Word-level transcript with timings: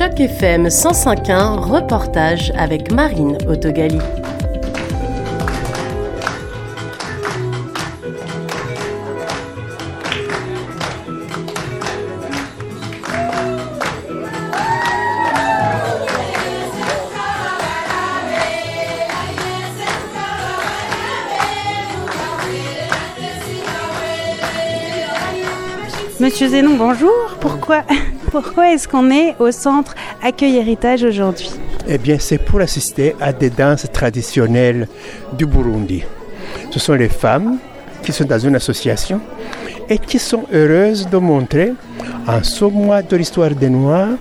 Choc 0.00 0.18
FM 0.18 0.68
105.1, 0.68 1.58
reportage 1.58 2.54
avec 2.56 2.90
Marine 2.90 3.36
Autogali. 3.46 3.98
Monsieur 26.18 26.48
Zénon, 26.48 26.78
bonjour. 26.78 27.12
Pourquoi, 27.42 27.84
pourquoi 28.30 28.72
est-ce 28.72 28.86
qu'on 28.86 29.10
est 29.10 29.34
au 29.40 29.50
centre 29.50 29.94
Accueil 30.22 30.56
Héritage 30.56 31.02
aujourd'hui 31.02 31.50
Eh 31.88 31.98
bien, 31.98 32.16
c'est 32.18 32.38
pour 32.38 32.60
assister 32.60 33.16
à 33.20 33.32
des 33.32 33.50
danses 33.50 33.86
traditionnelles 33.92 34.86
du 35.32 35.46
Burundi. 35.46 36.04
Ce 36.70 36.78
sont 36.78 36.94
les 36.94 37.08
femmes 37.08 37.58
qui 38.02 38.12
sont 38.12 38.24
dans 38.24 38.38
une 38.38 38.54
association 38.54 39.20
et 39.88 39.98
qui 39.98 40.18
sont 40.18 40.44
heureuses 40.52 41.08
de 41.08 41.16
montrer, 41.18 41.72
en 42.26 42.42
ce 42.42 42.64
mois 42.64 43.02
de 43.02 43.16
l'histoire 43.16 43.50
des 43.50 43.68
Noirs, 43.68 44.16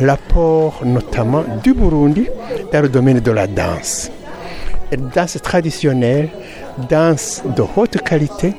l'apport 0.00 0.80
notamment 0.84 1.44
du 1.62 1.74
Burundi 1.74 2.26
dans 2.72 2.80
le 2.80 2.88
domaine 2.88 3.20
de 3.20 3.30
la 3.30 3.46
danse. 3.46 4.10
Danse 5.14 5.38
traditionnelle, 5.42 6.30
danse 6.88 7.42
de 7.54 7.62
haute 7.76 7.98
qualité, 8.02 8.54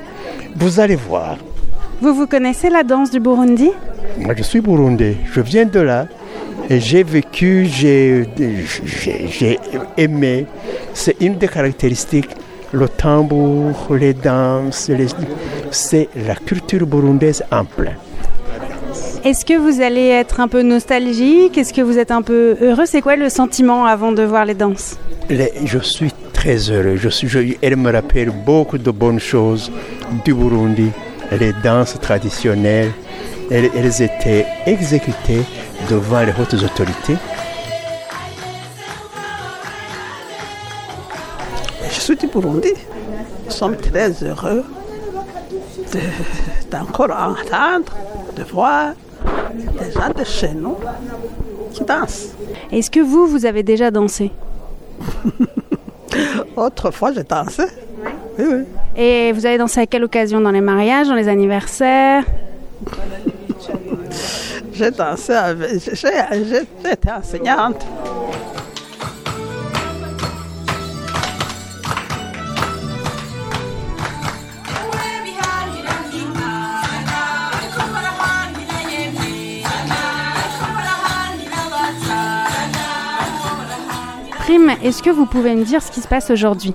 vous 0.55 0.79
allez 0.79 0.95
voir, 0.95 1.37
Vous 2.01 2.13
vous 2.13 2.27
connaissez 2.27 2.69
la 2.69 2.83
danse 2.83 3.11
du 3.11 3.19
Burundi? 3.19 3.71
Moi, 4.19 4.33
je 4.37 4.43
suis 4.43 4.61
burundais, 4.61 5.17
je 5.33 5.41
viens 5.41 5.65
de 5.65 5.79
là 5.79 6.07
et 6.69 6.79
j'ai 6.79 7.03
vécu, 7.03 7.65
j'ai 7.65 8.27
aimé. 9.97 10.45
C'est 10.93 11.15
une 11.19 11.35
des 11.35 11.47
caractéristiques, 11.47 12.29
le 12.71 12.87
tambour, 12.87 13.87
les 13.99 14.13
danses, 14.13 14.89
les- 14.89 15.07
c'est 15.71 16.07
la 16.27 16.35
culture 16.35 16.85
burundaise 16.85 17.43
en 17.51 17.65
plein. 17.65 17.93
Est-ce 19.25 19.43
que 19.43 19.57
vous 19.57 19.81
allez 19.81 20.07
être 20.07 20.39
un 20.39 20.47
peu 20.47 20.61
nostalgique? 20.61 21.57
Est-ce 21.57 21.73
que 21.73 21.81
vous 21.81 21.97
êtes 21.97 22.11
un 22.11 22.21
peu 22.21 22.55
heureux? 22.61 22.85
C'est 22.85 23.01
quoi 23.01 23.17
le 23.17 23.27
sentiment 23.27 23.85
avant 23.85 24.13
de 24.13 24.23
voir 24.23 24.45
les 24.45 24.53
danses? 24.53 24.97
Les- 25.29 25.51
je 25.65 25.79
suis 25.79 26.13
très 26.31 26.57
heureux. 26.71 26.95
Je 26.95 27.09
suis, 27.09 27.27
je- 27.27 27.55
elle 27.61 27.75
me 27.75 27.91
rappelle 27.91 28.31
beaucoup 28.45 28.77
de 28.77 28.89
bonnes 28.91 29.19
choses 29.19 29.69
du 30.23 30.33
Burundi. 30.33 30.89
Les 31.31 31.53
danses 31.53 31.97
traditionnelles, 31.99 32.91
elles, 33.51 33.69
elles 33.75 34.01
étaient 34.01 34.45
exécutées 34.65 35.43
devant 35.89 36.21
les 36.21 36.31
hautes 36.39 36.55
autorités. 36.55 37.17
Je 41.91 41.99
suis 41.99 42.15
du 42.15 42.27
Burundi. 42.27 42.73
Nous 43.45 43.51
sommes 43.51 43.77
très 43.77 44.11
heureux 44.23 44.63
de- 45.93 46.69
d'encore 46.71 47.11
entendre, 47.11 47.93
de 48.35 48.43
voir 48.43 48.93
des 49.79 49.91
gens 49.91 50.09
de 50.17 50.23
chez 50.23 50.53
nous 50.53 50.75
qui 51.73 51.83
dansent. 51.83 52.29
Est-ce 52.71 52.89
que 52.89 52.99
vous, 52.99 53.27
vous 53.27 53.45
avez 53.45 53.61
déjà 53.63 53.91
dansé? 53.91 54.31
Autrefois, 56.55 57.13
j'ai 57.13 57.23
dansé. 57.23 57.63
Oui, 58.37 58.45
oui. 58.51 58.63
Et 59.01 59.31
vous 59.31 59.45
avez 59.45 59.57
dansé 59.57 59.79
à 59.79 59.85
quelle 59.85 60.03
occasion 60.03 60.41
Dans 60.41 60.51
les 60.51 60.59
mariages, 60.59 61.07
dans 61.07 61.15
les 61.15 61.29
anniversaires? 61.29 62.25
J'étais 64.73 65.01
enseignante. 67.09 67.87
Prime, 84.49 84.71
est-ce 84.83 85.03
que 85.03 85.11
vous 85.11 85.27
pouvez 85.27 85.53
me 85.53 85.63
dire 85.63 85.79
ce 85.83 85.91
qui 85.91 86.01
se 86.01 86.07
passe 86.07 86.31
aujourd'hui? 86.31 86.73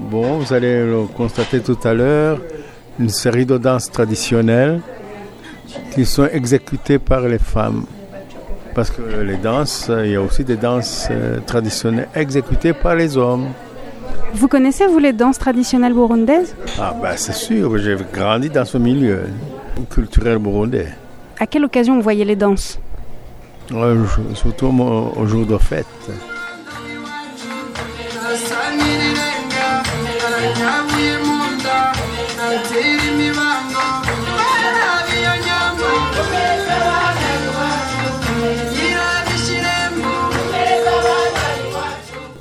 Bon, 0.00 0.38
vous 0.38 0.50
allez 0.54 0.82
le 0.82 1.02
constater 1.14 1.60
tout 1.60 1.76
à 1.84 1.92
l'heure, 1.92 2.38
une 2.98 3.10
série 3.10 3.44
de 3.44 3.58
danses 3.58 3.90
traditionnelles 3.90 4.80
qui 5.94 6.06
sont 6.06 6.24
exécutées 6.32 6.98
par 6.98 7.20
les 7.28 7.38
femmes. 7.38 7.84
Parce 8.74 8.90
que 8.90 9.02
les 9.20 9.36
danses, 9.36 9.90
il 10.06 10.12
y 10.12 10.16
a 10.16 10.22
aussi 10.22 10.42
des 10.42 10.56
danses 10.56 11.08
euh, 11.10 11.38
traditionnelles 11.44 12.08
exécutées 12.14 12.72
par 12.72 12.94
les 12.94 13.14
hommes. 13.18 13.48
Vous 14.32 14.48
connaissez, 14.48 14.86
vous, 14.86 14.98
les 14.98 15.12
danses 15.12 15.38
traditionnelles 15.38 15.92
burundaises? 15.92 16.56
Ah 16.80 16.94
ben 17.02 17.12
c'est 17.16 17.34
sûr, 17.34 17.76
j'ai 17.76 17.94
grandi 18.10 18.48
dans 18.48 18.64
ce 18.64 18.78
milieu 18.78 19.24
culturel 19.90 20.38
burundais. 20.38 20.88
À 21.38 21.46
quelle 21.46 21.66
occasion 21.66 21.94
vous 21.94 22.00
voyez 22.00 22.24
les 22.24 22.36
danses? 22.36 22.78
Je- 23.70 24.34
Surtout 24.34 24.68
au 24.68 25.12
au 25.20 25.26
jour 25.26 25.44
de 25.44 25.58
fête. 25.58 25.84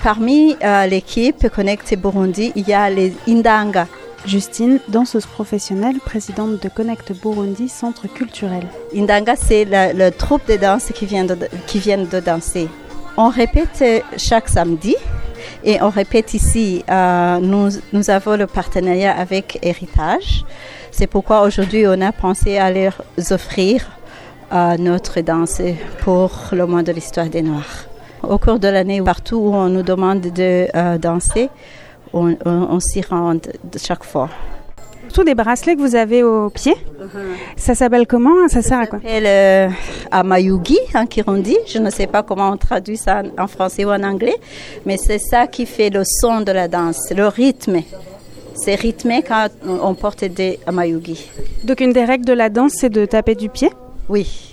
Parmi 0.03 0.55
euh, 0.63 0.87
l'équipe 0.87 1.47
Connect 1.49 1.95
Burundi, 1.95 2.51
il 2.55 2.67
y 2.67 2.73
a 2.73 2.89
les 2.89 3.13
Indanga. 3.27 3.87
Justine, 4.25 4.79
danseuse 4.87 5.27
professionnelle, 5.27 5.97
présidente 6.03 6.61
de 6.61 6.69
Connect 6.69 7.11
Burundi, 7.21 7.69
centre 7.69 8.07
culturel. 8.07 8.63
Indanga, 8.95 9.35
c'est 9.35 9.63
le, 9.63 9.93
le 9.95 10.09
troupe 10.09 10.47
de 10.47 10.57
danse 10.57 10.91
qui 10.93 11.05
vient 11.05 11.25
de, 11.25 11.37
qui 11.67 11.77
viennent 11.77 12.07
de 12.07 12.19
danser. 12.19 12.67
On 13.15 13.29
répète 13.29 13.83
chaque 14.17 14.49
samedi 14.49 14.95
et 15.63 15.79
on 15.83 15.89
répète 15.89 16.33
ici. 16.33 16.83
euh, 16.89 17.37
nous, 17.39 17.69
nous 17.93 18.09
avons 18.09 18.35
le 18.37 18.47
partenariat 18.47 19.15
avec 19.15 19.59
Héritage. 19.61 20.45
C'est 20.91 21.07
pourquoi 21.07 21.41
aujourd'hui 21.43 21.85
on 21.87 22.01
a 22.01 22.11
pensé 22.11 22.57
à 22.57 22.71
leur 22.71 23.03
offrir 23.29 23.87
euh, 24.51 24.77
notre 24.77 25.21
danse 25.21 25.61
pour 25.99 26.31
le 26.53 26.65
mois 26.65 26.81
de 26.81 26.91
l'histoire 26.91 27.27
des 27.27 27.43
Noirs. 27.43 27.90
Au 28.31 28.37
cours 28.37 28.59
de 28.59 28.67
l'année, 28.69 29.01
partout 29.01 29.35
où 29.35 29.53
on 29.53 29.67
nous 29.67 29.83
demande 29.83 30.21
de 30.21 30.67
euh, 30.73 30.97
danser, 30.97 31.49
on, 32.13 32.29
on- 32.45 32.67
on 32.75 32.79
s'y 32.79 33.01
rend 33.01 33.35
chaque 33.77 34.05
fois. 34.05 34.29
Tous 35.13 35.25
des 35.25 35.35
bracelets 35.35 35.75
que 35.75 35.81
vous 35.81 35.95
avez 35.95 36.23
au 36.23 36.49
pied. 36.49 36.73
Ça 37.57 37.75
s'appelle 37.75 38.07
comment? 38.07 38.47
Ça 38.47 38.61
sert 38.61 38.79
à 38.79 38.87
quoi? 38.87 38.99
S'appelle 38.99 39.25
euh, 39.27 39.67
Amayugi 40.09 40.79
en 40.95 41.05
Kirundi. 41.05 41.57
Je 41.67 41.79
ne 41.79 41.89
sais 41.89 42.07
pas 42.07 42.23
comment 42.23 42.51
on 42.51 42.55
traduit 42.57 42.95
ça 42.95 43.21
en, 43.37 43.43
en 43.43 43.47
français 43.47 43.83
ou 43.83 43.89
en 43.91 44.01
anglais, 44.03 44.37
mais 44.85 44.95
c'est 44.95 45.19
ça 45.19 45.47
qui 45.47 45.65
fait 45.65 45.89
le 45.89 46.03
son 46.05 46.39
de 46.39 46.53
la 46.53 46.69
danse, 46.69 47.11
le 47.13 47.27
rythme. 47.27 47.81
C'est 48.55 48.75
rythmé 48.75 49.23
quand 49.27 49.47
on 49.67 49.93
porte 49.93 50.23
des 50.23 50.59
Amayugi. 50.65 51.29
Donc 51.65 51.81
une 51.81 51.91
des 51.91 52.05
règles 52.05 52.25
de 52.25 52.33
la 52.33 52.47
danse, 52.49 52.73
c'est 52.79 52.89
de 52.89 53.05
taper 53.05 53.35
du 53.35 53.49
pied? 53.49 53.69
Oui. 54.07 54.50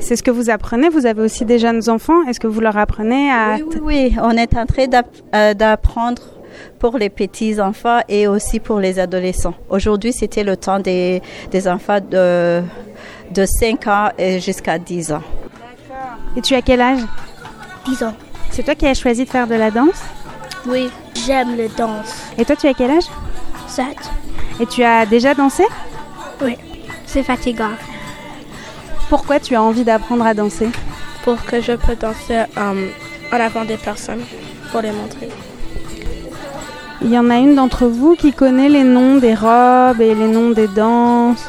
C'est 0.00 0.16
ce 0.16 0.22
que 0.22 0.30
vous 0.30 0.50
apprenez. 0.50 0.88
Vous 0.88 1.06
avez 1.06 1.22
aussi 1.22 1.44
des 1.44 1.58
jeunes 1.58 1.88
enfants. 1.88 2.22
Est-ce 2.28 2.40
que 2.40 2.46
vous 2.46 2.60
leur 2.60 2.76
apprenez 2.76 3.30
à... 3.30 3.56
Oui, 3.56 3.64
oui, 3.74 3.80
oui. 3.82 4.16
on 4.22 4.30
est 4.32 4.56
en 4.56 4.66
train 4.66 4.86
euh, 5.34 5.54
d'apprendre 5.54 6.22
pour 6.78 6.98
les 6.98 7.10
petits 7.10 7.60
enfants 7.60 8.00
et 8.08 8.26
aussi 8.26 8.60
pour 8.60 8.78
les 8.80 8.98
adolescents. 8.98 9.54
Aujourd'hui, 9.68 10.12
c'était 10.12 10.44
le 10.44 10.56
temps 10.56 10.80
des, 10.80 11.22
des 11.50 11.68
enfants 11.68 11.98
de, 12.00 12.62
de 13.30 13.46
5 13.46 13.86
ans 13.86 14.08
et 14.18 14.40
jusqu'à 14.40 14.78
10 14.78 15.12
ans. 15.12 15.22
Et 16.36 16.40
tu 16.40 16.54
as 16.54 16.62
quel 16.62 16.80
âge? 16.80 17.00
10 17.86 18.02
ans. 18.04 18.14
C'est 18.50 18.62
toi 18.62 18.74
qui 18.74 18.86
as 18.86 18.94
choisi 18.94 19.24
de 19.24 19.30
faire 19.30 19.46
de 19.46 19.54
la 19.54 19.70
danse? 19.70 20.02
Oui, 20.66 20.90
j'aime 21.26 21.56
les 21.56 21.68
danses. 21.68 22.14
Et 22.38 22.44
toi, 22.44 22.54
tu 22.56 22.66
as 22.66 22.74
quel 22.74 22.90
âge? 22.90 23.04
7. 23.66 23.86
Et 24.60 24.66
tu 24.66 24.82
as 24.82 25.06
déjà 25.06 25.34
dansé? 25.34 25.64
Oui, 26.42 26.56
c'est 27.06 27.22
fatigant. 27.22 27.70
Pourquoi 29.12 29.38
tu 29.38 29.54
as 29.54 29.62
envie 29.62 29.84
d'apprendre 29.84 30.24
à 30.24 30.32
danser 30.32 30.70
Pour 31.22 31.44
que 31.44 31.60
je 31.60 31.72
peux 31.72 31.96
danser 31.96 32.44
euh, 32.56 32.88
en 33.30 33.36
avant 33.38 33.66
des 33.66 33.76
personnes, 33.76 34.22
pour 34.70 34.80
les 34.80 34.90
montrer. 34.90 35.28
Il 37.02 37.10
y 37.10 37.18
en 37.18 37.28
a 37.28 37.36
une 37.36 37.54
d'entre 37.54 37.84
vous 37.84 38.16
qui 38.16 38.32
connaît 38.32 38.70
les 38.70 38.84
noms 38.84 39.16
des 39.18 39.34
robes 39.34 40.00
et 40.00 40.14
les 40.14 40.28
noms 40.28 40.48
des 40.52 40.66
danses. 40.66 41.46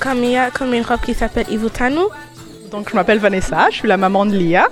Comme 0.00 0.24
il 0.24 0.32
y 0.32 0.36
a 0.36 0.50
comme 0.50 0.74
une 0.74 0.82
robe 0.82 1.02
qui 1.02 1.14
s'appelle 1.14 1.46
Ivutanu. 1.52 2.00
Donc, 2.72 2.90
je 2.90 2.96
m'appelle 2.96 3.20
Vanessa, 3.20 3.68
je 3.70 3.76
suis 3.76 3.88
la 3.88 3.96
maman 3.96 4.26
de 4.26 4.32
Lia. 4.32 4.66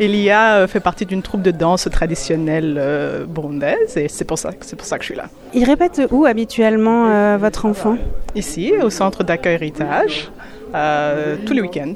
Et 0.00 0.08
Lia 0.08 0.56
euh, 0.56 0.66
fait 0.66 0.80
partie 0.80 1.06
d'une 1.06 1.22
troupe 1.22 1.42
de 1.42 1.52
danse 1.52 1.88
traditionnelle 1.92 2.74
euh, 2.76 3.24
burundaise 3.24 3.96
et 3.96 4.08
c'est 4.08 4.24
pour, 4.24 4.40
ça, 4.40 4.50
c'est 4.62 4.74
pour 4.74 4.84
ça 4.84 4.98
que 4.98 5.04
je 5.04 5.10
suis 5.10 5.16
là. 5.16 5.26
Il 5.54 5.62
répète 5.62 6.02
où 6.10 6.26
habituellement 6.26 7.06
euh, 7.06 7.36
votre 7.38 7.66
enfant? 7.66 7.96
Ici, 8.34 8.72
au 8.82 8.90
centre 8.90 9.22
d'accueil 9.22 9.54
héritage, 9.54 10.32
euh, 10.74 11.36
tous 11.46 11.52
les 11.52 11.60
week-ends. 11.60 11.94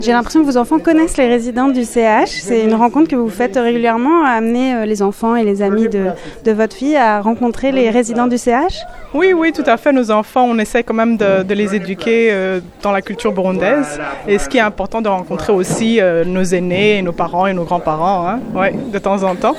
J'ai 0.00 0.12
l'impression 0.12 0.40
que 0.40 0.46
vos 0.46 0.56
enfants 0.56 0.80
connaissent 0.80 1.16
les 1.16 1.28
résidents 1.28 1.68
du 1.68 1.84
CH. 1.84 2.30
C'est 2.30 2.64
une 2.64 2.74
rencontre 2.74 3.08
que 3.08 3.14
vous 3.16 3.28
faites 3.28 3.56
régulièrement, 3.56 4.24
à 4.24 4.30
amener 4.30 4.74
euh, 4.74 4.84
les 4.84 5.00
enfants 5.00 5.36
et 5.36 5.44
les 5.44 5.62
amis 5.62 5.88
de, 5.88 6.06
de 6.44 6.52
votre 6.52 6.74
fille 6.74 6.96
à 6.96 7.20
rencontrer 7.20 7.70
les 7.70 7.88
résidents 7.90 8.26
du 8.26 8.36
CH 8.36 8.80
Oui, 9.14 9.32
oui, 9.32 9.52
tout 9.52 9.62
à 9.64 9.76
fait. 9.76 9.92
Nos 9.92 10.10
enfants, 10.10 10.44
on 10.44 10.58
essaie 10.58 10.82
quand 10.82 10.94
même 10.94 11.16
de, 11.16 11.44
de 11.44 11.54
les 11.54 11.74
éduquer 11.76 12.30
euh, 12.32 12.60
dans 12.82 12.90
la 12.90 13.00
culture 13.00 13.32
burundaise. 13.32 14.00
Et 14.26 14.38
ce 14.38 14.48
qui 14.48 14.56
est 14.58 14.60
important 14.60 15.00
de 15.00 15.08
rencontrer 15.08 15.52
aussi 15.52 16.00
euh, 16.00 16.24
nos 16.24 16.42
aînés, 16.42 16.98
et 16.98 17.02
nos 17.02 17.12
parents 17.12 17.46
et 17.46 17.52
nos 17.52 17.64
grands-parents, 17.64 18.28
hein, 18.28 18.40
ouais, 18.54 18.74
de 18.92 18.98
temps 18.98 19.22
en 19.22 19.36
temps. 19.36 19.54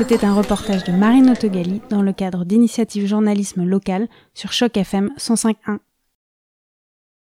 C'était 0.00 0.24
un 0.24 0.32
reportage 0.32 0.82
de 0.84 0.92
Marine 0.92 1.28
Autogali 1.28 1.82
dans 1.90 2.00
le 2.00 2.14
cadre 2.14 2.46
d'initiatives 2.46 3.06
journalisme 3.06 3.64
local 3.64 4.08
sur 4.32 4.50
Choc 4.50 4.78
FM 4.78 5.10
105.1. 5.18 5.76